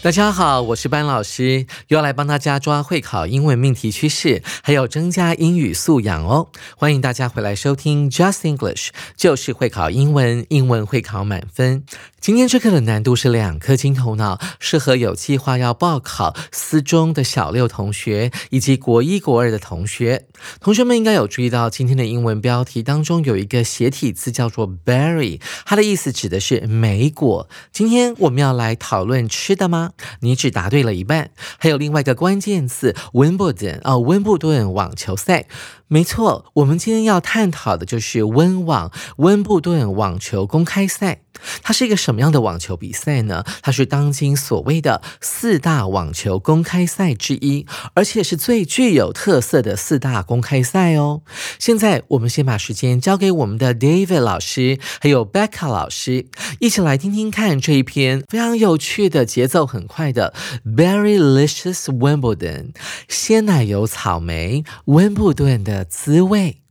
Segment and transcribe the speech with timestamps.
[0.00, 6.46] 大家好，我是班老师，又来帮大家抓会考英文命题趋势，还有增加英语素养哦。
[6.76, 11.82] 欢迎大家回来收听 Just English，就是会考英文，英文会考满分。
[12.20, 20.26] 今天这课的难度是两颗金头脑，适合有计划要报考私中的小六同学，以及国一、国二的同学。
[20.60, 27.48] 同学们应该有注意到，今天的英文标题当中有一个斜体字叫做 berry，它的意思指的是莓果。
[27.72, 29.87] 今天我们要来讨论吃的吗？
[30.20, 31.30] 你只答对了一半。
[31.58, 35.46] 还有另外一个关键字 Wimbledon 哦，温布顿网球赛。
[35.88, 41.22] 没错，我们今天要探讨的就是温网温布顿网球公开赛。
[41.62, 43.44] 它是一个什么样的网球比赛呢？
[43.62, 47.64] 它是当今所谓的四大网球公开赛之一，
[47.94, 51.22] 而且是最具有特色的四大公开赛哦。
[51.60, 56.26] 现在我们先把时间交给我们的 David 老师，还有 Becca 老师，
[56.58, 60.34] 一起来听听看这一篇非常有趣的、节奏很快的
[60.66, 62.72] Berry Licious Wimbledon
[63.08, 66.62] 鲜奶油草莓温布顿的滋味。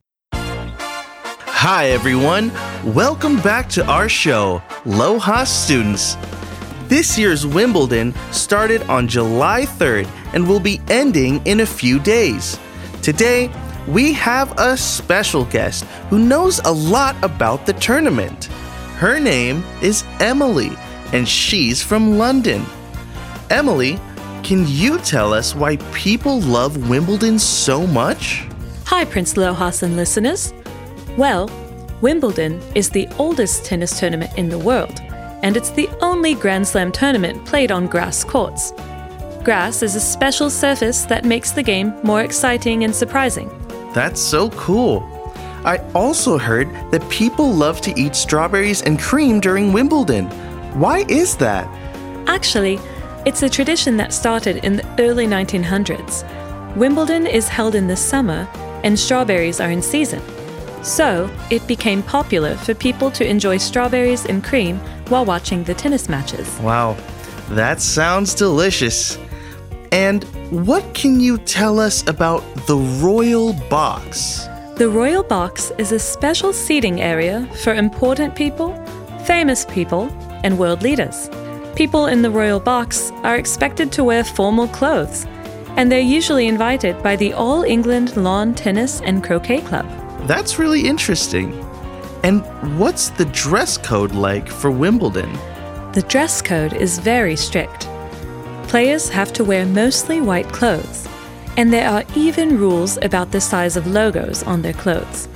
[1.47, 2.52] Hi, everyone.
[2.94, 6.15] Welcome back to our show, Loha Students.
[6.87, 12.58] This year's Wimbledon started on July 3rd and will be ending in a few days.
[13.02, 13.49] Today,
[13.87, 18.45] we have a special guest who knows a lot about the tournament.
[18.98, 20.71] Her name is Emily,
[21.11, 22.65] and she's from London.
[23.49, 23.99] Emily,
[24.43, 28.45] can you tell us why people love Wimbledon so much?
[28.87, 30.53] Hi, Prince Lohas and listeners.
[31.17, 31.49] Well,
[31.99, 35.02] Wimbledon is the oldest tennis tournament in the world,
[35.43, 38.71] and it's the only Grand Slam tournament played on grass courts.
[39.43, 43.49] Grass is a special surface that makes the game more exciting and surprising.
[43.93, 45.04] That's so cool.
[45.65, 50.27] I also heard that people love to eat strawberries and cream during Wimbledon.
[50.80, 51.67] Why is that?
[52.30, 52.80] Actually,
[53.25, 56.23] it's a tradition that started in the early 1900s.
[56.77, 58.48] Wimbledon is held in the summer,
[58.83, 60.21] and strawberries are in season.
[60.83, 64.80] So, it became popular for people to enjoy strawberries and cream
[65.10, 66.60] while watching the tennis matches.
[66.60, 66.95] Wow,
[67.49, 69.17] that sounds delicious.
[69.92, 74.48] And what can you tell us about the Royal Box?
[74.77, 78.76] The Royal Box is a special seating area for important people,
[79.26, 80.10] famous people,
[80.43, 81.30] and world leaders.
[81.76, 85.26] People in the Royal Box are expected to wear formal clothes,
[85.77, 89.88] and they're usually invited by the All England Lawn Tennis and Croquet Club.
[90.27, 91.54] That's really interesting.
[92.23, 92.42] And
[92.80, 95.32] what's the dress code like for Wimbledon?
[95.93, 97.87] The dress code is very strict.
[98.67, 101.08] Players have to wear mostly white clothes,
[101.58, 105.30] and there are even rules about the size of logos on their clothes.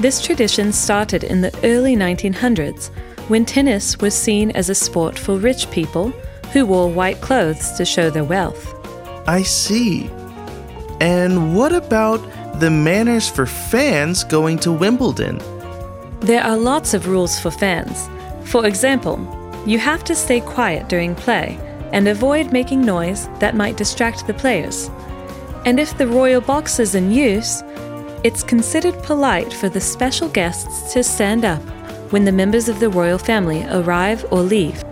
[0.00, 2.88] This tradition started in the early 1900s
[3.28, 6.10] when tennis was seen as a sport for rich people
[6.52, 8.75] who wore white clothes to show their wealth.
[9.26, 10.08] I see.
[11.00, 12.20] And what about
[12.60, 15.38] the manners for fans going to Wimbledon?
[16.20, 18.08] There are lots of rules for fans.
[18.44, 19.18] For example,
[19.66, 21.58] you have to stay quiet during play
[21.92, 24.90] and avoid making noise that might distract the players.
[25.64, 27.62] And if the royal box is in use,
[28.22, 31.62] it's considered polite for the special guests to stand up
[32.12, 34.82] when the members of the royal family arrive or leave.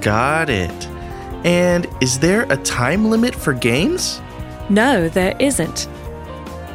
[0.00, 0.93] Got it.
[1.44, 4.20] And is there a time limit for games?
[4.70, 5.88] No, there isn't.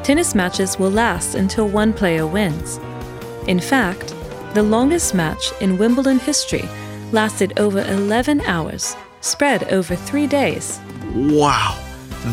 [0.04, 2.80] Tennis matches will last until one player wins.
[3.48, 4.14] In fact,
[4.54, 6.68] the longest match in Wimbledon history
[7.12, 10.80] lasted over 11 hours, spread over three days.
[11.16, 11.80] Wow,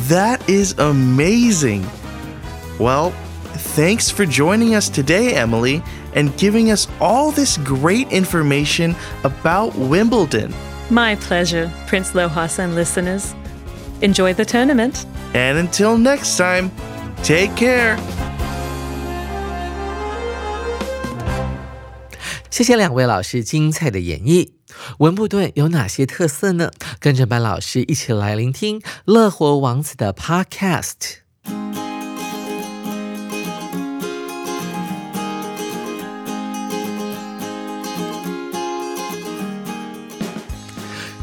[0.09, 1.87] that is amazing.
[2.79, 3.11] Well,
[3.75, 5.83] thanks for joining us today, Emily,
[6.15, 8.95] and giving us all this great information
[9.25, 10.55] about Wimbledon.
[10.90, 13.34] My pleasure, Prince Lohas and listeners.
[14.02, 15.06] Enjoy the tournament.
[15.34, 16.72] And until next time,
[17.24, 17.98] take care.
[22.50, 24.52] 谢谢两位老师精彩的演绎。
[25.00, 26.72] 温布顿有哪些特色呢？
[27.00, 31.22] 跟着班老师一起来聆听乐活王子的 Podcast。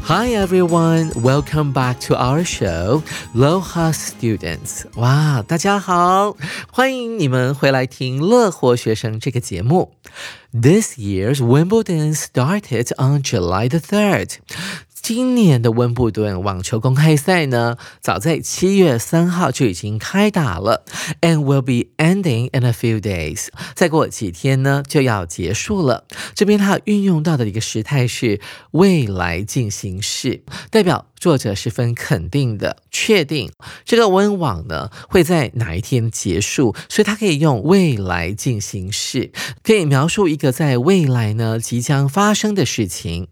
[0.03, 3.03] Hi everyone, welcome back to our show,
[3.35, 4.85] Loha Students.
[4.95, 6.35] 哇，大家好，
[6.71, 9.93] 欢迎你们回来听乐活学生这个节目。
[10.51, 14.37] This year's Wimbledon started on July the third.
[15.04, 20.82] 今年的温布顿网球公开赛呢，早在七月三号就已经开打了
[21.20, 23.48] ，and will be ending in a few days。
[23.74, 26.06] 再过几天呢，就要结束了。
[26.34, 28.40] 这边它运用到的一个时态是
[28.70, 33.52] 未来进行式，代表作者十分肯定的确定
[33.84, 39.30] 这个温网呢会在哪一天结束，所以它可以用未来进行式，
[39.62, 43.28] 可以描述一个在未来呢即将发生的事情。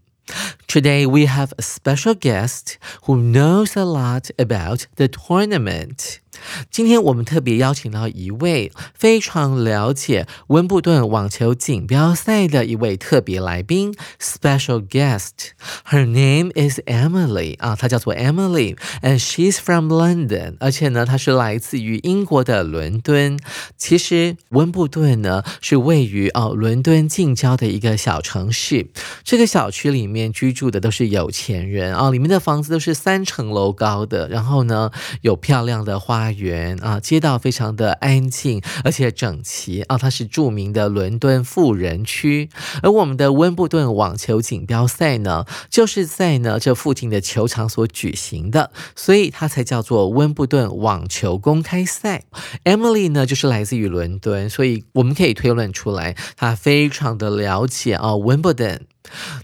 [0.67, 6.19] Today we have a special guest who knows a lot about the tournament.
[6.69, 15.51] 今天我们特别邀请到一位非常了解温布顿网球锦标赛的一位特别来宾，special guest。
[15.89, 20.57] Her name is Emily 啊，她叫做 Emily，and she's from London。
[20.59, 23.39] 而且呢，她是来自于英国的伦敦。
[23.77, 28.87] 其实温布顿呢是位于哦伦敦近郊的一个小城市。
[29.23, 34.91] 这个小区里面居住的都是有钱人啊，里面的房子都是三层楼高的，然后呢
[35.21, 36.32] 有漂亮的花。
[36.33, 42.49] 园啊，街道非常的安静，而且整齐啊，它是著名的伦敦富人区。
[42.81, 52.23] 而我们的温布顿网球锦标赛呢，就是在呢这附近的球场所举行的，所以它才叫做温布顿网球公开赛。
[52.63, 58.85] Emily 呢，就是来自于伦敦，所以我们可以推论出来，她非常的了解啊温布顿。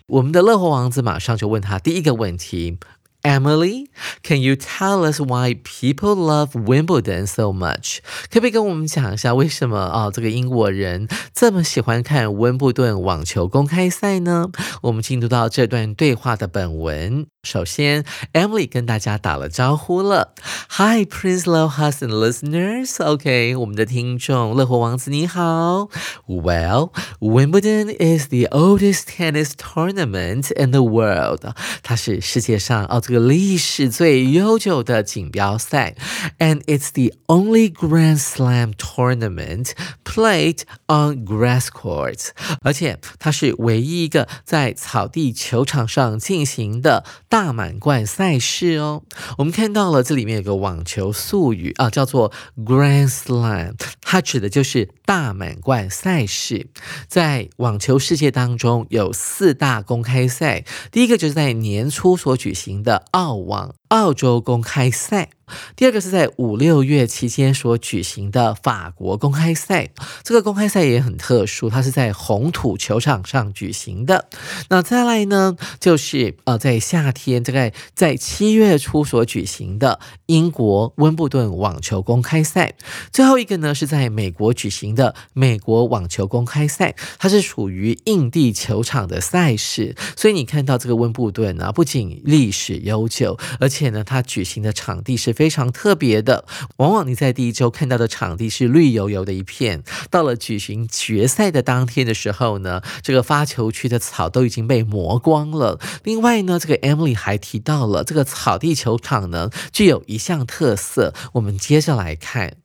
[0.08, 2.78] 我们的乐活王子马上就问他第一个问题。
[3.22, 3.88] Emily,
[4.24, 8.00] can you tell us why people love Wimbledon so much？
[8.32, 14.50] 可不可以跟我们讲一下为什么啊这个英国人这么喜欢看温布顿网球公开赛呢？
[14.84, 17.28] 我们进入到这段对话的本文。
[17.43, 20.35] 首先，Emily 跟大家打了招呼了。
[20.71, 23.05] Hi, Prince Lohas and listeners.
[23.05, 25.91] OK，我们的听众乐活王子你好。
[26.27, 26.91] Well,
[27.21, 31.55] Wimbledon is the oldest tennis tournament in the world.
[31.83, 35.95] 它是世界上哦这个历史最悠久的锦标赛，
[36.39, 39.73] and it's the only Grand Slam tournament
[40.03, 42.31] played on grass courts.
[42.63, 47.05] 而且它是唯一一个在草地球场上进行的。
[47.29, 49.04] 大 大满贯赛事哦，
[49.38, 52.34] 我们看到了这里面有个网球术语啊，叫做
[52.66, 56.68] Grand Slam，它指的就是大满贯赛事。
[57.08, 65.30] 在网球世界当中，有四大公开赛，第一个就是在年初所举行的澳网澳洲公开赛。
[65.76, 69.90] 第二个是在五六月期间所举行的法国公开赛，
[70.22, 74.30] 这个公开赛也很特殊，它是在红土球场上举行的。
[74.70, 82.76] 那再来呢，就是呃在夏天，大概在七月初所举行的英国温布顿网球公开赛。
[83.12, 89.96] 最后一个呢是在美国举行的美国网球公开赛，它是属于硬地球场的赛事。
[90.16, 95.30] 所以你看到这个温布顿呢，不仅历史悠久，而且且呢它举行的场地是。
[95.40, 96.44] 非常特别的，
[96.80, 105.80] 往往你在第一周看到的场地是绿油油的一片，到了举行决赛的当天的时候呢，这个发球区的草都已经被磨光了。
[106.04, 111.14] 另外呢，这个 Emily 还提到了这个草地球场呢，具有一项特色。
[111.36, 112.58] 我们接着来看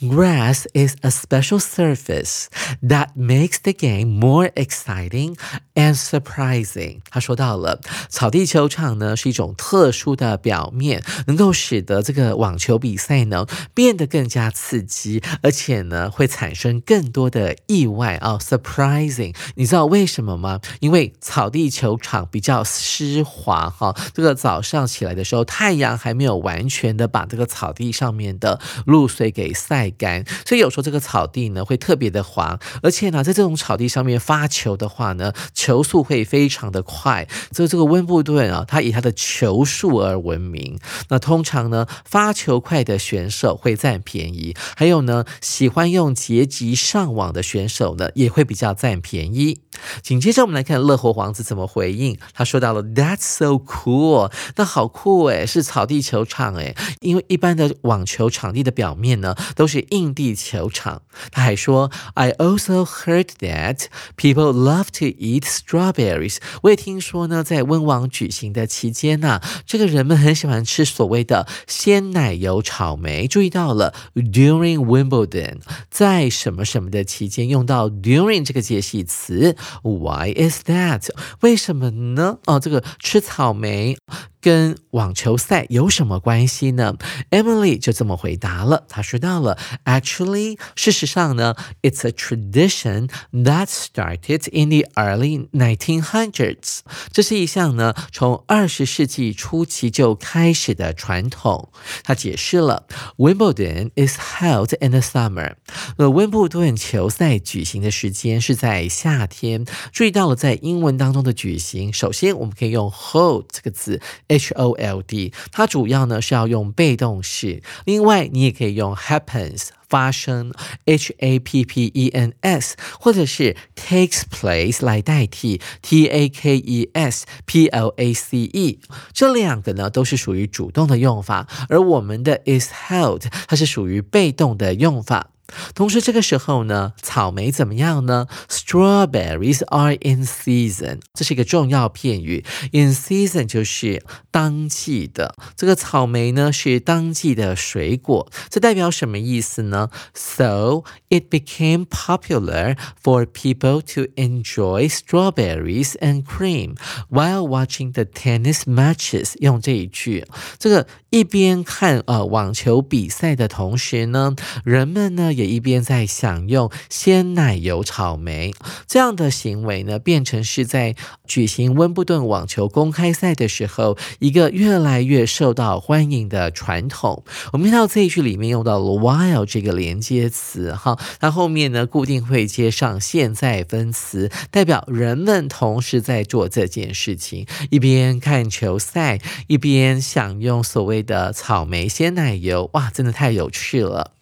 [0.00, 2.44] ，Grass is a special surface
[2.80, 5.36] that makes the game more exciting
[5.80, 6.98] and surprising。
[7.10, 12.40] 他说到了，草地球场呢是一种特殊的表面，能够使得这个。
[12.40, 19.34] 网球比赛呢变得更加刺激，而且呢会产生更多的意外啊，surprising。
[19.56, 20.58] 你知道为什么吗？
[20.80, 37.28] 因为草地球场比较湿滑哈，这个早上起来的时候，太阳还没有完全的把这个草地上面的露水给晒干，所以有时候这个草地呢会特别的滑，而且呢在这种草地上面发球的话呢，球球速会非常的快。
[37.52, 40.78] 所以这个温布顿啊，它以它的球速而闻名。
[41.08, 41.86] 那通常呢。
[42.04, 49.60] 发球快的选手会占便宜，还有呢，喜欢用截击上网的选手呢，也会比较占便宜。
[50.02, 61.02] 紧接着我们来看乐活王子怎么回应，他说到了 "That's so cool"，那好酷诶，是草地球场诶，因为一般的网球场地的表面呢都是硬地球场。
[61.30, 63.86] 他还说 "I also heard that
[64.16, 73.26] people love to eat strawberries"，我也听说呢，在温网举行的期间呢，这个人们很喜欢吃所谓的鲜奶油草莓。
[73.26, 75.58] 注意到了 during Wimbledon，
[75.90, 79.56] 在什么什么的期间用到 during 这个介系词。
[79.82, 81.08] Why is that？
[81.40, 82.38] 为什么呢？
[82.46, 83.96] 哦，这个吃草莓。
[84.40, 86.96] 跟网球赛有什么关系呢
[87.30, 88.84] ？Emily 就这么回答了。
[88.88, 96.80] 她说到了，Actually，事实上呢，It's a tradition that started in the early 1900s。
[97.12, 101.70] 这是一项呢从二十世纪初期就开始的传统。
[102.02, 102.86] 他解释了
[103.18, 105.54] ，Wimbledon is held in the summer。
[105.96, 109.66] 呃，温布顿球赛举行的时间是在夏天。
[109.92, 114.00] 注意到了，在英文当中的举行，首先我们可以用 hold 这个字。
[114.30, 117.62] H O L D，它主要呢是要用被动式。
[117.84, 120.52] 另外，你也可以用 happens 发生
[120.84, 127.66] ，H A P P E N S，或者是 takes place 来代替 T A K E S P
[127.66, 128.78] L A C E。
[129.12, 135.30] 这两个呢都是属于主动的用法，而我们的 is held 它是属于被动的用法。
[135.75, 138.27] 同时，这个时候呢，草莓怎么样呢？
[138.49, 142.43] Strawberries are in season，这是一个重要片语。
[142.71, 148.29] In season 就是当季的，这个草莓呢是当季的水果。
[148.49, 149.91] 这代表什么意思呢？
[150.15, 156.75] So it became popular for people to enjoy strawberries and cream
[157.09, 159.35] while watching the tennis matches。
[159.39, 160.25] 用这一句，
[160.57, 165.30] 这个 一边看呃网球比赛的同时呢，人们呢。
[165.40, 168.52] 也一边在享用鲜奶油草莓
[168.86, 177.24] 这样的行为呢，变成是在举行温布顿网球公开赛的时候一个越来越受到欢迎的传统。
[177.52, 192.70] 我们看到这一句里面用到了 while 这个连接词，哈，它后面呢固定会接上现在分词，代表人们同时在做这件事情，一边看球赛，一边享用所谓的草莓鲜奶油。
[192.74, 194.12] 哇，真的太有趣了。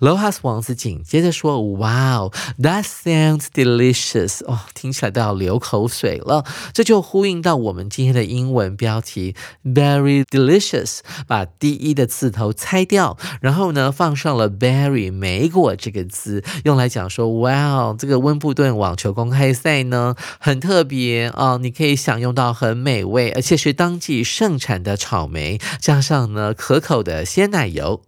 [0.00, 6.44] Lohas 王子紧接着说：“Wow, that sounds delicious！” 哦，听起来都要流口水了。
[6.72, 28.02] 这就呼应到我们今天的英文标题 “Very delicious”，把第一的字头拆掉，然后呢放上了 “berry” 莓果这个字，用来讲说：“Wow，这个温布顿网球公开赛呢很特别啊，你可以享用到很美味，而且是当季盛产的草莓，加上呢可口的鲜奶油。”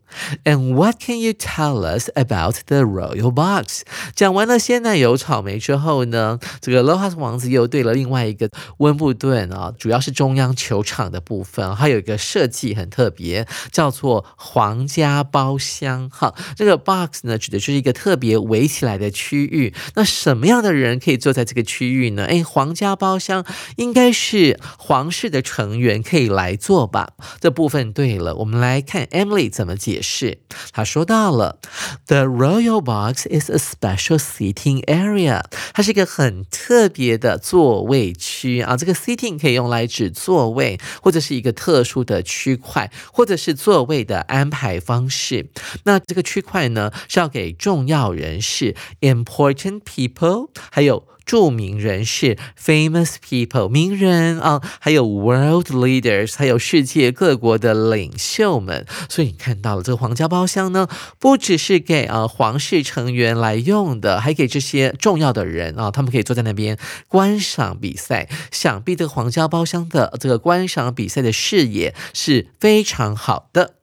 [0.44, 3.82] And what can you tell us about the royal box？
[4.14, 16.08] 讲完了鲜奶油草莓之后呢，这个 Lohas 王子又对了另外一个温布顿啊，主要是中央球场的部分，还有一个设计很特别，叫做皇家包厢。
[16.10, 19.74] 哈，这个 box 呢，指的就是一个特别围起来的区域。
[19.94, 22.24] 那什么样的人可以坐在这个区域呢？
[22.26, 23.44] 哎，皇家包厢
[23.76, 27.14] 应该是皇室的成员可以来坐吧？
[27.40, 30.03] 这部分对了，我们来看 Emily 怎么解释。
[30.04, 30.38] 是，
[30.72, 31.58] 他说到了
[32.06, 35.42] ，The Royal Box is a special seating area，
[35.72, 38.76] 它是一个很特别的座位区啊。
[38.76, 45.48] 这个 seating 可以用来指座位，或者是一个特殊的区块，或者是座位的安排方式。
[45.84, 51.08] 那这个区块呢，是要给重要人士 （important people） 还有。
[51.24, 58.86] 著名人士 （famous people）、名人啊，还有 world leaders，还有世界各国的领袖们。
[59.08, 60.88] 所以你看到了这个皇家包厢呢，
[61.18, 66.78] 不只是给啊皇室成员来用的，还给这些重要的人啊，他们可以坐在那边
[67.08, 68.28] 观赏比赛。
[68.50, 73.74] 想必这个皇家包厢的这个观赏比赛的视野是非常好的。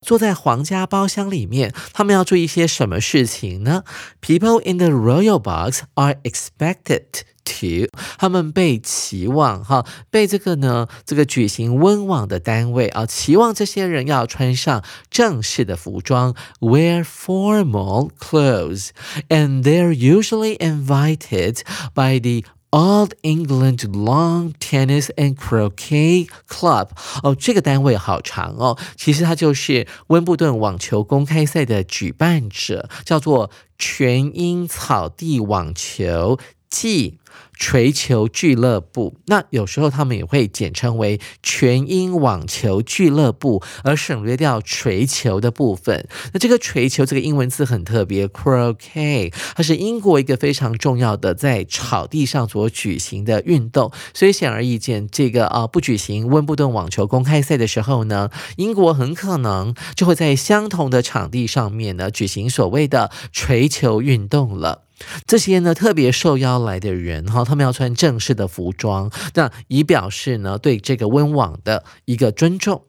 [0.00, 3.84] 坐在皇家包厢里面，他们要注意一些什么事情呢
[4.20, 21.58] ？People in the royal box are expected to，他们被期望哈，被这个呢这个举行温网的单位啊，期望这些人要穿上正式的服装，wear formal clothes，and they're usually invited
[21.94, 26.88] by the Old England Long Tennis and Croquet Club，
[27.22, 28.76] 哦，这个单位好长哦。
[28.96, 36.36] 其实它就是温布顿网球公开赛的举办者，叫做全英草地网球。
[36.74, 37.18] 即。
[37.56, 46.08] 锤球俱乐部，那有时候他们也会简称为全英网球俱乐部，而省略掉锤球的部分。
[46.32, 53.92] 那这个锤球这个英文字很特别，croquet，它是英国一个非常重要的在草地上所举行的运动。
[54.12, 64.83] 所以显而易见，这个啊不举行温布顿网球公开赛的时候呢，英国很可能就会在相同的场地上面呢举行所谓的锤球运动了。
[65.26, 72.84] 这些呢特别受邀来的人哈，他们要穿正式的服装，那以表示呢对这个温网的一个尊重。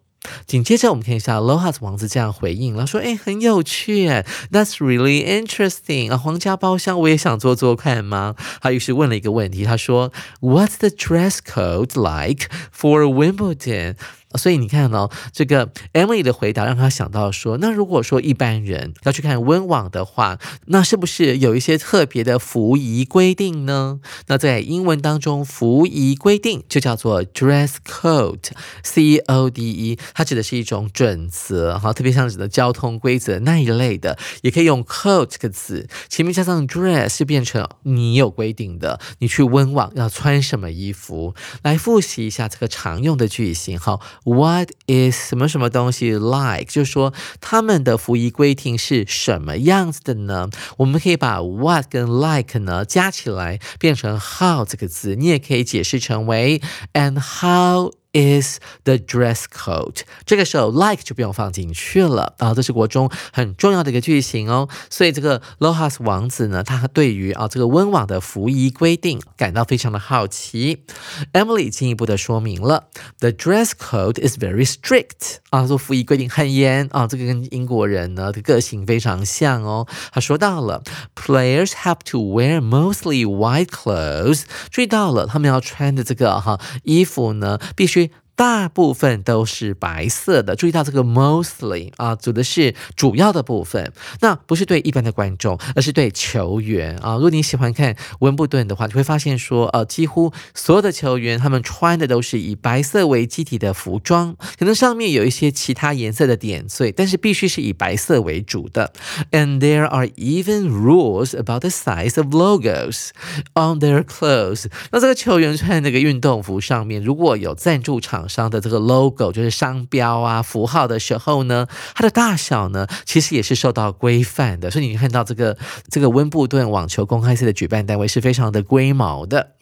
[0.47, 4.09] 紧接着我们看一下 Lohas 王子这样回应了，说：“哎，很有趣
[4.51, 13.97] ，That's really interesting 啊，皇家包厢我也想做做看吗？”他于是问了一个问题，他说：“What's the dress code like for Wimbledon？”
[14.37, 23.99] 所以你看哦，这个 Emily 的回答让他想到说，那如果说一般人要去看温网的话，那是不是有一些特别的服仪规定呢？
[24.27, 41.35] 那在英文当中，服仪规定就叫做 dress code，C O D E，它指的是一种准则哈，特别像指的交通规则那一类的，也可以用 code 这个字，前面加上 dress 就变成你有规定的，你去温网要穿什么衣服。
[41.63, 43.99] 来复习一下这个常用的句型哈。
[44.25, 46.65] What is 什么什么东西 like？
[46.65, 50.49] 就是说他们的服役规定是什么样子的呢？
[50.77, 56.61] 我们可以把 what 跟 like 呢加起来变成 how 这个字，你也可以解释成为
[56.93, 57.93] and how。
[58.15, 60.03] Is the dress code？
[60.25, 64.69] 这个时候，like 就不用放进去了啊，这是国中很重要的一个句型哦。
[64.89, 70.85] 所以这个 Lohas 王子呢，他对于啊这个温网的服仪规定感到非常的好奇。
[71.33, 72.85] Emily 进一步的说明了
[73.19, 79.85] ，The dress code is very strict 啊，说服仪规定很严啊，这个跟英国人呢的个性非常像哦。
[80.13, 80.81] 他说到了
[81.15, 88.04] ，Players have to wear mostly white clothes，注意到了，他们要穿的这个哈衣服呢，必须。
[88.35, 93.93] 大部分都是白色的，注意到这个 mostly 啊，指的是主要的部分。
[94.19, 97.15] 那不是对一般的观众，而是对球员啊。
[97.15, 108.91] 如果你喜欢看温布顿的话，你会发现说，呃，几乎所有的球员他们穿的都是以白色为基体的服装，可能上面有一些其他颜色的点缀，但是必须是以白色为主的。
[109.31, 113.09] And there are even rules about the size of logos
[113.53, 114.65] on their clothes。
[114.91, 125.57] 那这个球员穿那个运动服上面，如果有赞助商的这个 logo 就是商标啊符号的时候呢，它的大小呢其实也是受到规范的，所以你看到这个
[125.89, 129.54] 这个温布顿网球公开赛的举办单位是非常的龟毛的。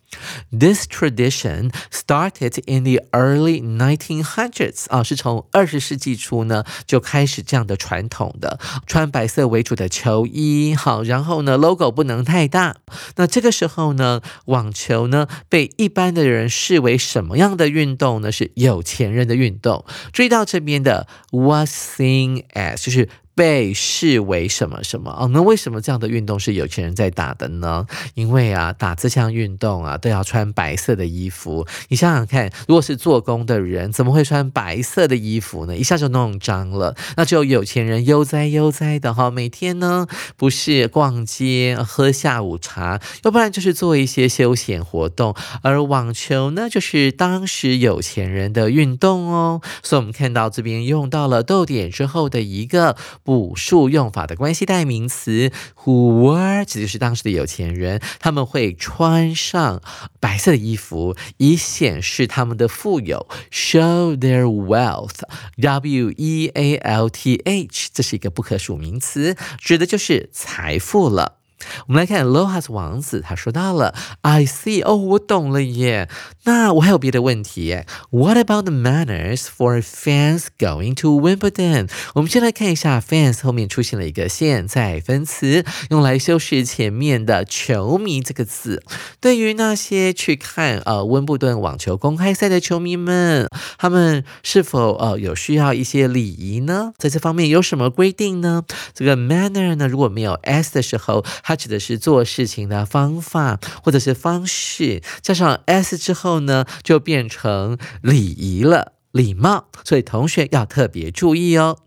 [0.52, 12.78] This tradition started in the early 1900s 啊，是从二十世纪初呢就开始这样的传统的，穿白色为主的球衣，好，然后呢 logo 不能太大。
[13.15, 18.32] 那这个时候呢，网球呢被一般的人视为什么样的运动呢？
[18.32, 19.86] 是有钱人的运动。
[20.12, 23.10] 注意到这边的 was seen as 就是。
[23.35, 25.27] 被视为什么什么哦？
[25.33, 27.85] 那为什么这样的运动是有钱人在打的呢？
[28.13, 31.65] 因为啊，打这项运动啊，都要穿白色的衣服。
[31.89, 35.75] 你想想看，如果是做工的人，怎么会穿白色的衣服呢？
[35.75, 36.95] 一下就弄脏了。
[37.17, 40.05] 那只有有钱人悠哉悠哉的哈，每天呢
[40.37, 45.35] 不是逛街喝下午茶，要不然就是做一些休闲活动。
[45.63, 49.61] 而网球呢，就是当时有钱人的运动哦。
[49.81, 52.95] 所以我们看到这边用到了逗点之后的一个。
[53.23, 55.51] 补数用法的关系代名词
[55.83, 59.81] who were 指的是当时的有钱人，他们会穿上
[60.19, 71.42] 白色的衣服，以显示他们的富有，show their wealth，w e a l t h，这是一个不可数名词，指的就是财富了。
[71.88, 76.10] 我们来看 Lohas 王子，他说到了，I see，哦，我懂了耶。
[76.45, 77.84] 那我还有别的问题。
[78.10, 81.89] What about the manners for fans going to Wimbledon？
[82.15, 88.84] 我们先来看一下 fans 后面出现了一个现在分词，用来修饰前面的球迷这个字。
[89.21, 93.47] 对于那些去看呃温布顿网球公开赛的球迷们，
[93.78, 96.93] 他们是否呃有需要一些礼仪呢？
[96.97, 98.63] 在这方面有什么规定呢？
[98.93, 109.69] 这个 manner 呢，如果没有 s 的时候，它指的是做事情的方法或者是方式，加上 s 之后呢，就变成礼仪了，礼貌。
[109.83, 111.79] 所以同学要特别注意哦。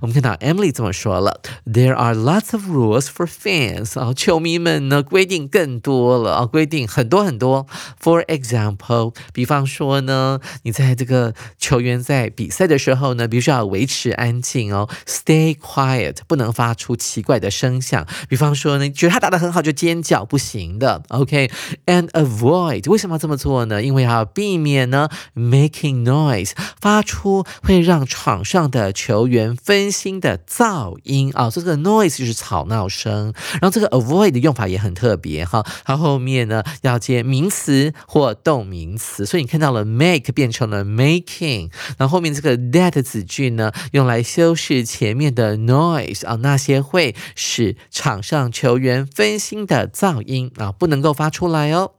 [0.00, 7.66] 我们看到 Emily 这么说了：“There are lots of rules for fans。”啊，球迷们呢规定更多了啊，规定很多很多。
[8.02, 18.06] For example，比方说呢，你在这个球员在比赛的时候呢，必须要维持安静哦，Stay quiet，不能发出奇怪的声响。
[18.28, 21.02] 比方说呢，觉得他打得很好就尖叫，不行的。
[21.08, 23.82] OK，and avoid，为什么要这么做呢？
[23.82, 29.56] 因为要避免呢，making noise，发出会让场上的球员。
[29.62, 33.32] 分心的噪音啊，这个 noise 就是吵闹声。
[33.52, 51.92] 然后这个 avoid 的用法也很特别哈，它后面呢要接名词或动名词，所以你看到了 make 变成了 making，然后后面这个 that 子句呢用来修饰前面的 noise 啊，那些会使场上球员分心的噪音啊，不能够发出来哦。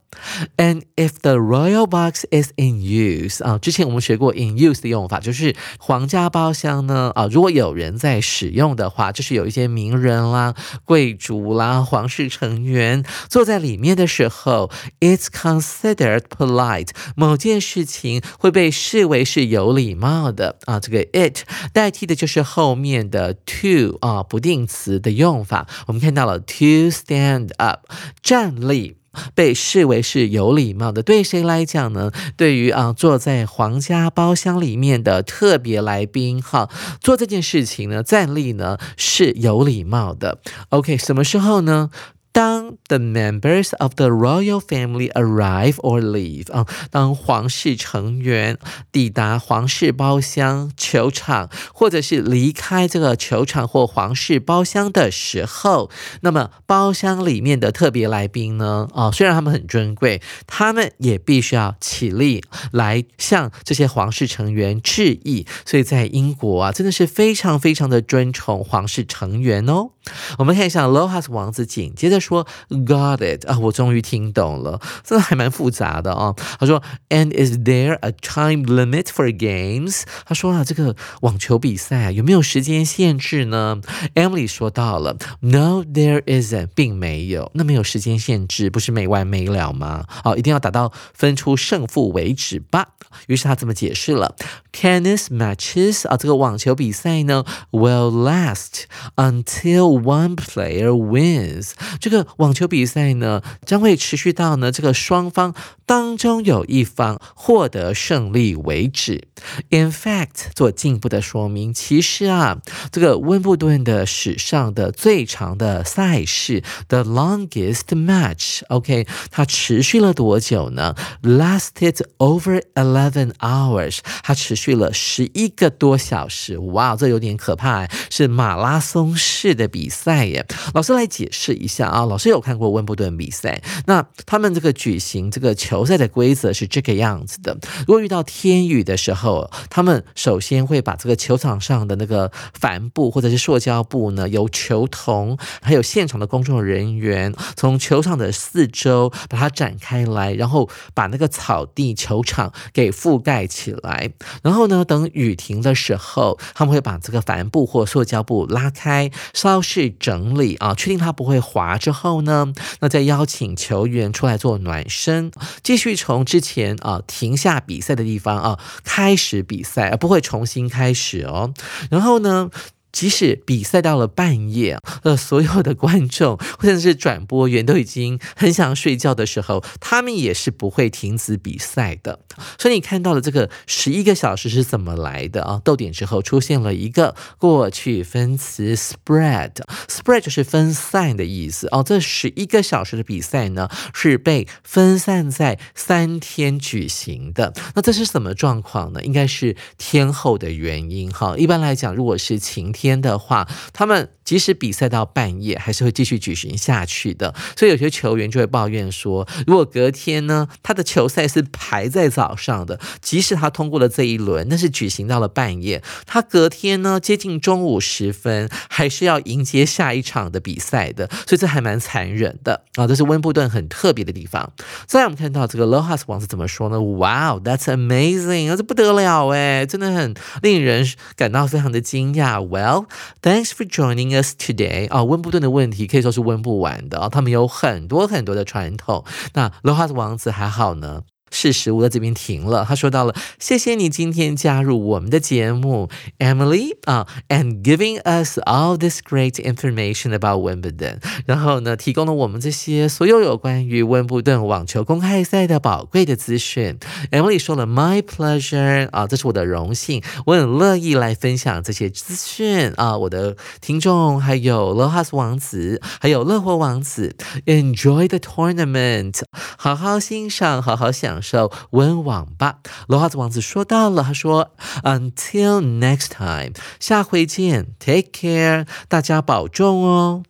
[0.58, 20.80] And if the royal box is in use 啊，之前我们学过 in use 的用法，就是皇家包厢呢啊，如果有人在使用的话，就是有一些名人啦、贵族啦、皇室成员坐在里面的时候，it's considered polite，某件事情会被视为是有礼貌的啊。
[20.80, 25.68] 这个 it 代替的就是后面的 to 啊不定词的用法。
[25.88, 27.88] 我们看到了 to stand up，
[28.22, 29.03] 站立。
[29.36, 32.12] 被视为是有礼貌的，对谁来讲呢？
[32.36, 40.40] 对于啊，坐在皇家包厢里面的特别来宾，哈，做这件事情呢，站立呢是有礼貌的。
[40.70, 41.90] OK，什么时候呢？
[42.34, 48.58] 当 the members of the royal family arrive or leave 啊，当皇室成员
[48.92, 55.92] 抵达皇室包厢、球场，或者是离开这个球场或皇室包厢的时候，
[56.22, 58.88] 那么包厢里面的特别来宾呢？
[58.96, 65.46] 啊，虽然他们很尊贵，他们也必须要起立来向这些皇室成员致意。
[65.66, 69.92] 所以在英国啊，真的是非常非常的尊崇皇室成员哦。
[70.38, 76.34] 我们看一下 Lohas 王子紧接着说 Got it 啊，我终于听懂了，这还蛮复杂的啊。
[76.60, 80.04] 他说 And is there a time limit for games？
[80.26, 83.80] 他说啊，这个网球比赛啊有没有时间限制呢
[84.16, 90.06] ？Emily 说到了 No，there isn't，并没有，那没有时间限制，不是没完没了吗？
[90.08, 92.90] 好，一定要打到分出胜负为止吧。
[93.28, 94.36] 于是他这么解释了
[94.72, 98.86] ：Tennis matches 啊，这个网球比赛呢，will last
[99.18, 101.72] until One player wins。
[102.00, 105.54] 这个网球比赛呢，将会持续到呢这个双方
[105.86, 109.28] 当中有一方获得胜利为止。
[109.70, 126.58] In fact，做进一步的说明，其实啊，这个温布顿的史上的最长的赛事，the longest match，OK，它持续了多久呢？Lasted over eleven hours，它持续了十一个多小时。
[126.58, 129.83] 哇，这有点可怕，是马拉松式的比。
[129.84, 132.06] 比赛耶，老师来解释一下啊。
[132.06, 154.10] 老师有看过温布顿比赛，那他们这个举行这个球赛的规则是这个样子的：如果遇到天雨的时候，他们首先会把这个球场上的那个帆布或者是塑胶布呢，由球童还有现场的工作人员从球场的四周把它展开来，然后把那个草地球场给覆盖起来。
[154.42, 159.62] 然后呢，等雨停的时候，他们会把这个帆布或塑胶布拉开，稍。
[159.74, 165.32] 是整理啊，确定它不会滑之后呢，那再邀请球员出来做暖身，
[165.64, 171.54] 继续从之前啊停下比赛的地方啊开始比赛，而不会重新开始哦。
[171.90, 172.52] 然后呢？
[172.94, 182.20] 即使比赛到了半夜，呃，所有的观众 或者是转播员都已经很想睡觉的时候，他们也是不会停止比赛的。
[182.60, 185.60] 所以你看到了这个十一个小时是怎么来的啊？
[185.64, 191.84] 逗点之后出现了一个过去分词 spread，spread 就是分散的意思哦。
[191.84, 197.54] 这十一个小时的比赛呢，是被分散在三天举行的。
[197.74, 199.02] 那这是什么状况呢？
[199.04, 201.36] 应该是天后的原因哈。
[201.36, 202.83] 一般来讲，如果是晴天。
[202.84, 204.10] 天的话，他们。
[204.24, 207.36] 即使比赛到半夜，还是会继续举行下去的。
[207.58, 221.10] 所以有些球员就会抱怨说，如果隔天呢，他的球赛是排在早上的，即使他通过了这一轮，但是举行到了半夜，他隔天呢接近中午时分，还是要迎接下一场的比赛的。
[221.28, 222.88] 所以这还蛮残忍的啊！
[222.88, 224.54] 这是温布顿很特别的地方。
[224.88, 228.50] 再来我们看到这个 Lohas 王子怎么说呢？Wow，that's amazing！
[228.50, 232.40] 啊，这不得了哎，真的很令人感到非常的惊讶。
[232.42, 234.20] Well Well，thanks for joining。
[234.20, 239.06] Us today 啊，温布顿的问题可以说是问不完的啊，他们有很多很多的传统。
[239.34, 241.04] 那罗哈斯王子还好呢。
[241.34, 242.64] 识时务在这边停了。
[242.66, 251.00] 他说到了，谢谢你今天加入我们的节目，Emily 啊，and giving us all this great information about Wimbledon。
[251.26, 256.78] 然后呢，提供了我们这些所有有关于温布顿网球公开赛的宝贵的资讯。
[257.12, 267.16] Emily 说了，My pleasure 啊，这是我的荣幸，我很乐意来分享这些资讯啊，我的听众还有 Lohas 王子，还有乐活王子
[267.46, 269.22] ，Enjoy the tournament，
[269.58, 272.60] 好好欣赏，好好享受温网吧。
[272.88, 274.52] 罗哈子王子说到了，他说
[274.84, 280.24] ，Until next time，下回见，Take care，大家保重哦。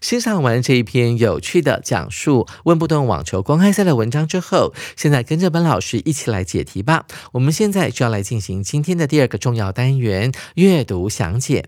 [0.00, 7.04] 欣赏完这一篇有趣的讲述温布顿网球公开赛的文章之后，现在跟着本老师一起来解题吧。
[7.32, 11.66] 我们现在就要来进行今天的第二个重要单元——阅读详解。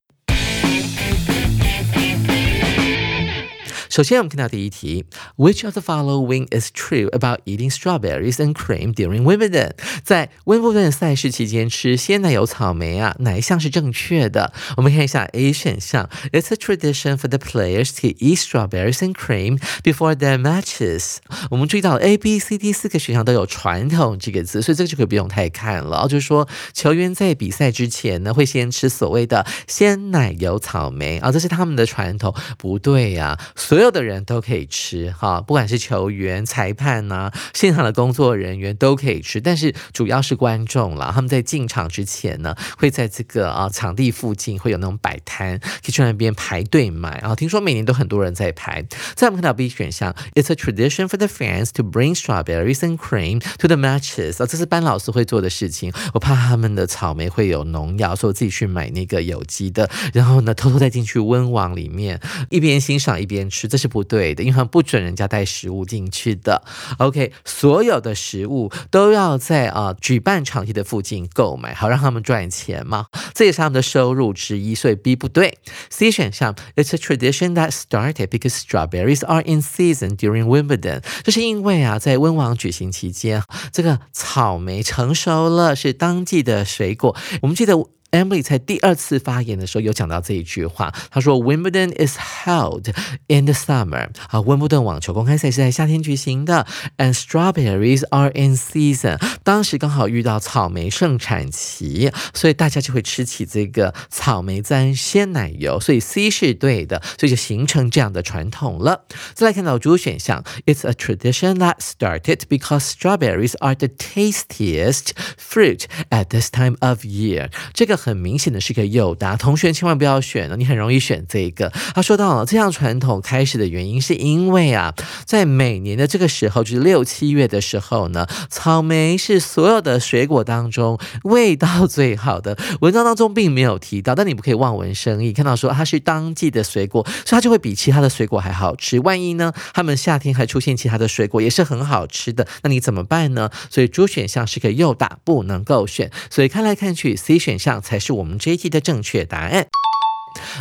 [3.92, 5.06] 首先，我们看到第一题：
[5.38, 9.72] Which of the following is true about eating strawberries and cream during Wimbledon？
[10.04, 14.52] 在温布顿赛事期间吃鲜奶油草莓啊，哪一项是正确的？
[14.76, 21.18] 我们看一下 A 选项：It's a tradition for the players to eat strawberries and cream before their matches。
[21.50, 26.06] 我们注意到 A、B、C、D 四个选项都有“传统”这个字，所以这个就可以不用太看了。
[26.10, 32.36] 就是说，球员在比赛之前呢，会先吃所谓的鲜奶油草莓啊，这是他们的传统。
[32.58, 41.11] 不对呀，所所有 所有的人都可以吃哈，不管是球员、裁判呐，现场的工作人员都可以吃，但是主要是观众了。
[41.13, 47.35] 他们在进场之前呢，会在这个啊场地附近会有那种摆摊，可以去那边排队买啊。
[47.35, 48.87] 听说每年都很多人在排。
[49.17, 54.41] 再我们看到 B 选项，It's a tradition for the fans to bring strawberries and cream to the matches
[54.41, 55.93] 啊，这是班老师会做的事情。
[56.15, 63.72] 我怕他们的草莓会有农药，所以我自己去买那个有机的，然后呢偷偷再进去温网里面，一边欣赏一边吃。
[63.73, 66.63] 这是不对的，因为他们不准人家带食物进去的。
[66.99, 74.75] OK，所有的食物都要在啊举办场地的附近购买，好让他们赚钱嘛，这也是他们的收入之一。
[74.75, 75.57] 所以 B 不对。
[75.89, 81.03] C 选项，It's a tradition that started because strawberries are in season during Wimbledon。
[81.25, 87.17] 这是因为啊，在温网举行期间，这个草莓成熟了，是当季的水果。
[87.41, 87.73] 我们记得。
[88.12, 92.94] Emily 在第二次发言的时候有讲到这一句话，他说 Wimbledon is held
[93.28, 96.66] in the summer 啊，温布顿网球公开赛是在夏天举行的，
[96.98, 109.04] and strawberries are in season，当时刚好遇到草莓盛产期，所以大家就会吃起这个草莓沾鲜奶油，所以 C 是对的，所以就形成这样的传统了。
[109.34, 117.98] 再来看到主选项，It's a tradition that started because strawberries are the tastiest fruit at this time of year，这个。
[118.03, 121.73] 很明显的是个诱答，同学千万不要选了，你很容易选这个。
[121.95, 124.93] 他说到了这样传统开始的原因，是因为啊，
[125.25, 132.59] 在每年的这个时候，就是六七月的时候呢，草莓是所有的水果当中味道 最好的。
[132.81, 138.99] 文章当中并没有提到，但你不可以望文生义，看到说它是当季的水果，所以它就会比其他的水果还好吃。
[138.99, 143.49] 万一呢，他们夏天还出现其他的水果也是很好吃的，那你怎么办呢？
[143.71, 146.11] 所以主选项是个诱答，不能够选。
[146.29, 147.81] 所以看来看去，C 选项。
[147.92, 149.69] 才才是我们这一题的正确答案。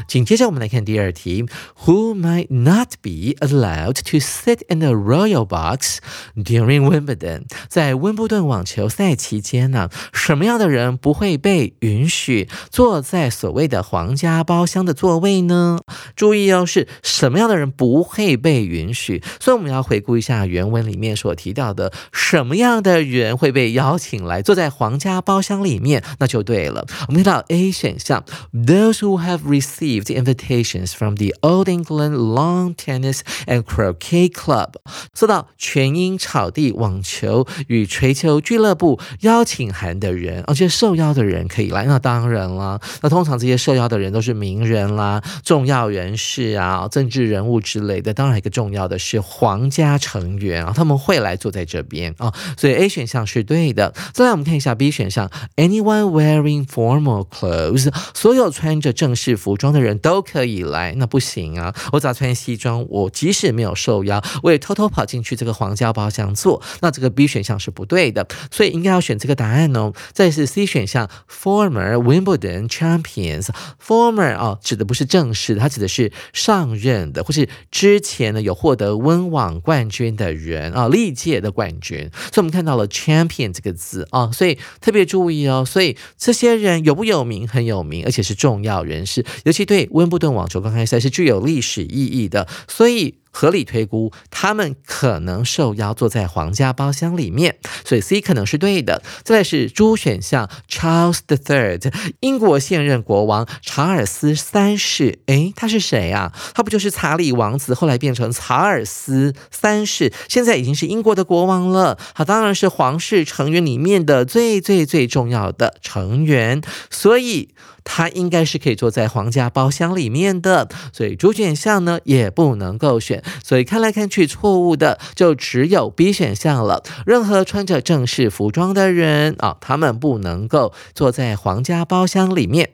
[0.08, 1.46] 紧接着我们来看第二题
[1.86, 5.98] ：Who might not be allowed to sit in the royal box
[6.36, 7.46] during Wimbledon？
[7.68, 15.80] 在温布顿网球赛期间呢，什么样的人不会被允许坐在所谓的皇家包厢的座位呢？
[16.16, 19.24] 注意哦，是什么样的人不会被允许？
[19.40, 26.86] 所以我们要回顾一下原文里面所提到的，什么样的人会被邀请来坐在皇家包厢里面，那就对了。
[27.08, 34.74] 我们看到 A 选项：Those who have received invitations from the Old England Lawn Tennis and Croquet Club，
[35.14, 41.86] 收到全英草地网球与锤球俱乐部邀请函的人，而且受邀的人可以来。
[41.86, 48.14] 那当然了，那通常这些受邀的人都是名人啦、重要人士啊、政治人物之类的。
[48.14, 52.34] 当然，一个重要的是皇家成员啊，他们会来坐在这边啊。
[52.58, 53.94] 所以 A 选项是对的。
[54.14, 59.51] 再来，我们看一下 B 选项，Anyone wearing formal clothes，所有穿着正式服。
[59.52, 61.76] 服装的人都可以来，那不行啊！
[61.92, 62.88] 我咋穿西装？
[62.88, 66.62] 我即使没有受邀，我也偷偷跑进去这个皇家包厢坐。
[66.80, 69.92] 那这个 B 选项是不对的，所以应该要选这个答案哦。
[70.14, 82.10] 再是 C 选项，Former Wimbledon champions，Former 啊，指的不是正式的，它指的是上任的，或是之前呢有获得温网冠军的人啊，历届的冠军。
[82.32, 85.66] 所以我们看到了 champion 这个字啊，所以特别注意哦。
[85.68, 87.46] 所以这些人有不有名？
[87.46, 89.26] 很有名，而且是重要人士。
[89.44, 99.02] 尤其对温布顿网球公开赛是具有历史意义的，所以合理推估，他们可能受邀坐在皇家包厢里面，所以 C 可能是对的。
[99.24, 105.20] 再来是 D 选项，Charles the Third，英国现任国王查尔斯三世。
[105.28, 106.34] 诶，他是谁啊？
[106.54, 111.98] 他不就是查理王子，后来变成查尔斯三世，现在已经是英国的国王了。
[112.14, 117.50] 好，当然是皇室成员里面的最最最重要的成员，所以。
[117.84, 126.84] 他应该是可以坐在皇家包厢里面的，所以主选项呢也不能够选，所以看来看去错误的就只有 B 选项了。
[127.06, 132.72] 任何穿着正式服装的人啊，他们不能够坐在皇家包厢里面。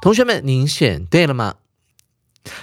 [0.00, 1.54] 同学们，您选对了吗？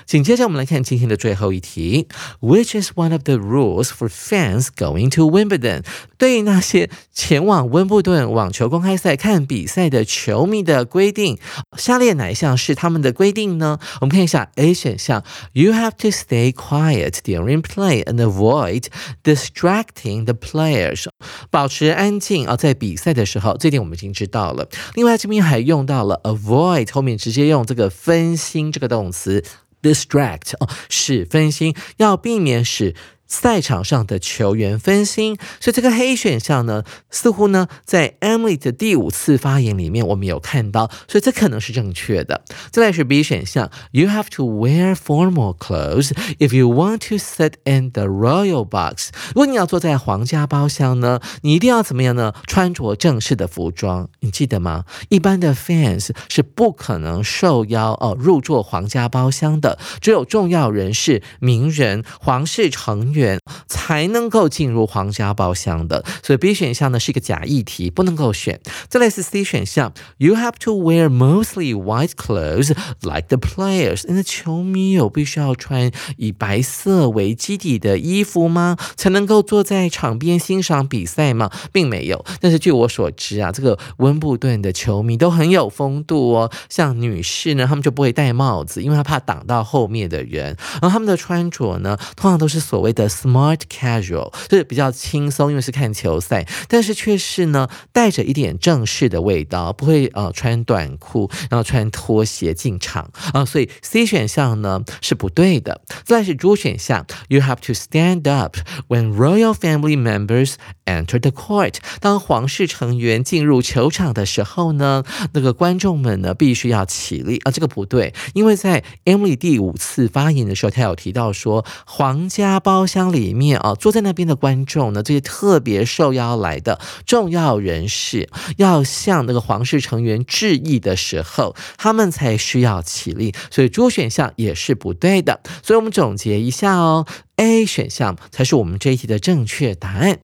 [0.06, 2.08] 紧接着，我们来看今天的最后一题
[2.39, 5.84] ，Which is one of the rules for fans going to Wimbledon？
[6.24, 11.38] 对于那些前往温布顿网球公开赛看比赛的球迷的规定，
[11.78, 13.78] 下列哪一项是他们的规定呢？
[14.00, 18.86] 我们看一下 A 选项，You have to stay quiet during play and avoid
[19.22, 21.08] distracting the players，
[21.52, 24.70] 保持安静啊，在比赛的时候，这点我们已经知道了。
[24.94, 29.44] 另外，这边还用到了 avoid，后面直接用这个分心这个动词。
[29.84, 32.96] distract 哦，使分心，要避免使。
[33.34, 42.43] 赛场上的球员分心，所以这个黑选项呢，似乎呢在 Emily 的第五次发言里面我们有看到，所以这可能是正确的。
[42.69, 48.63] 再来是 B 选项，You have to wear formal clothes if you want to sit in the royal
[48.63, 49.10] box。
[49.30, 52.34] 如果你要坐在皇家包厢呢，你一定要怎么样呢？
[52.46, 54.86] 穿着正式的服装，你记得吗？
[55.10, 63.23] 一般的 fans 是不可能受邀哦入座皇家包厢的，只有重要人士、名人、皇室成员。
[63.68, 68.60] 才能够进入皇家包厢的，所以 B 选项呢是一个假议题，不能够选。
[68.90, 74.06] 再来是 C 选项，You have to wear mostly white clothes like the players。
[74.08, 78.78] 那球迷有必须要穿以白色为基底的衣服吗？
[78.96, 81.50] 才能够坐在场边欣赏比赛吗？
[81.72, 82.26] 并没有。
[82.42, 86.52] 但是据我所知啊，这个温布顿的球迷都很有风度哦。
[86.70, 90.56] 像女士呢，他们就不会戴帽子，因为她怕挡到后面的人。
[90.82, 93.10] 然后他们的穿着呢，通常都是所谓的。
[93.13, 105.82] Smart casual 就是比较轻松，因为是看球赛，但是却是呢带着一点正式的味道，不会呃穿短裤，然后穿拖鞋进场啊，所以 C 选项呢是不对的。
[106.04, 111.76] 再是 D 选项，You have to stand up when royal family members enter the court。
[112.00, 123.04] 当皇室成员进入球场的时候呢，那个观众们呢必须要起立啊，这个不对，因为在 Emily 第五次发言的时候，他有提到说皇家包厢。
[123.13, 133.36] 里面啊，坐在那边的观众呢，这些特别受邀来的重要人士，要向那个皇室成员致意的时候，他们才需要起立。
[133.52, 135.41] 所以，主选项也是不对的。
[135.62, 140.19] 所以我们总结一下哦，A 选项才是我们这一题的正确答案。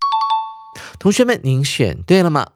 [1.00, 2.48] 同学们，您选对了吗？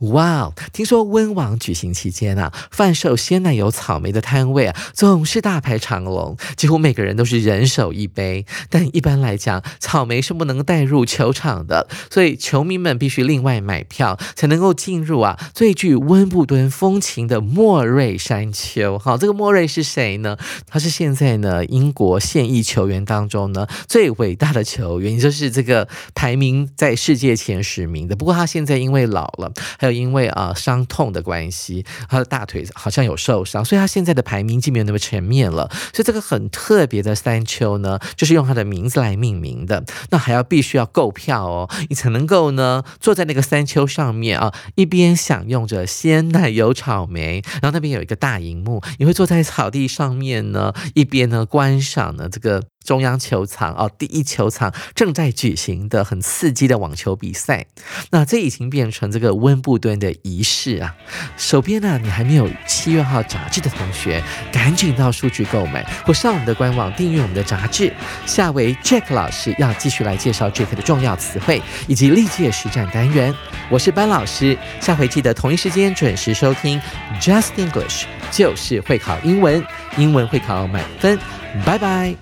[0.00, 8.44] 哇，听说温网举行期间啊，贩售鲜奶油、草莓的摊位啊，总是大排长龙，几乎每个人都是人手一杯。
[8.68, 18.98] 但一般来讲，草莓是不能带入球场的，所以球迷们必须另外买票才能够进入啊最具温布顿风情的莫瑞山丘。
[18.98, 20.36] 好，这个莫瑞是谁呢？
[20.68, 28.16] 他是现在呢英国现役球员当中呢最伟大的球员，也就是这个排名在世界前十名的。
[28.16, 29.52] 不过他现在因为老了。
[29.84, 35.68] 还有因为啊伤痛的关系，他的大腿好像有受伤，所以他现在的排名就没有那么全面了。
[35.92, 39.84] 所以这个很特别的山丘呢，就是用他的名字来命名的。
[40.08, 52.62] 那还要必须要购票哦，你才能够呢坐在那个山丘上面啊，一边享用着鲜奶油草莓，然后那边有一个大荧幕，你会坐在草地上面呢，一边呢观赏呢这个。
[52.84, 57.66] 中央球场哦，第一球场正在举行的很刺激的网球比赛，
[58.10, 60.94] 那这已经变成这个温布顿的仪式啊。
[61.36, 67.92] 手边呢，你还没有七月号杂志的同学，赶紧到书局购买，或上我们的官网订阅我们的杂志。
[68.26, 73.34] 下回 Jack 老师要继续来介绍 Jack 的重要词汇以及历届实战单元。
[73.70, 76.80] 我是班老师，下回记得同一时间准时收听
[77.20, 79.64] Just English，就是会考英文，
[79.96, 81.18] 英文会考满分。
[81.64, 82.14] 拜拜。